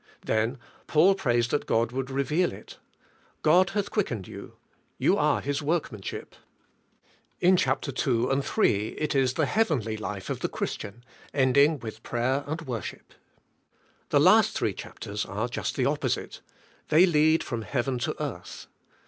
Then 0.25 0.57
Paul 0.87 1.13
prays 1.13 1.47
that 1.49 1.67
God 1.67 1.91
would 1.91 2.09
reveal 2.09 2.51
it. 2.51 2.79
"God 3.43 3.69
hath 3.77 3.91
quickened 3.91 4.27
you," 4.27 4.55
"You 4.97 5.15
are 5.15 5.41
His 5.41 5.61
workmanship." 5.61 6.33
In 7.39 7.55
chapter 7.55 7.91
two 7.91 8.27
and 8.31 8.43
three 8.43 8.95
it 8.97 9.13
is 9.13 9.35
the 9.35 9.45
heavenly 9.45 9.97
life 9.97 10.31
of 10.31 10.39
the 10.39 10.49
Christian, 10.49 11.03
ending 11.35 11.77
with 11.77 12.01
prayer 12.01 12.43
and 12.47 12.61
worship. 12.61 13.13
The 14.09 14.17
three 14.17 14.71
last 14.71 14.75
chapters 14.79 15.23
are 15.23 15.47
just 15.47 15.75
the 15.75 15.85
opposite. 15.85 16.41
They 16.89 17.05
lead 17.05 17.43
from 17.43 17.61
heaven 17.61 17.99
to 17.99 18.19
earth. 18.19 18.65